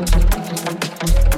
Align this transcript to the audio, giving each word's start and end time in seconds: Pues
Pues 0.00 1.33